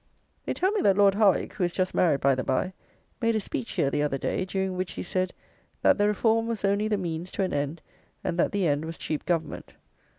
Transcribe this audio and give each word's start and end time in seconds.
They 0.47 0.55
tell 0.55 0.71
me 0.71 0.81
that 0.81 0.97
Lord 0.97 1.13
Howick, 1.13 1.53
who 1.53 1.63
is 1.63 1.73
just 1.73 1.93
married 1.93 2.21
by 2.21 2.33
the 2.33 2.43
by, 2.43 2.73
made 3.21 3.35
a 3.35 3.39
speech 3.39 3.73
here 3.73 3.91
the 3.91 4.01
other 4.01 4.17
day, 4.17 4.45
during 4.45 4.75
which 4.75 4.93
he 4.93 5.03
said, 5.03 5.31
"that 5.83 5.99
the 5.99 6.07
Reform 6.07 6.47
was 6.47 6.65
only 6.65 6.87
the 6.87 6.97
means 6.97 7.29
to 7.33 7.43
an 7.43 7.53
end; 7.53 7.83
and 8.23 8.35
that 8.39 8.51
the 8.51 8.65
end 8.65 8.83
was 8.85 8.97
cheap 8.97 9.27
government." 9.27 9.75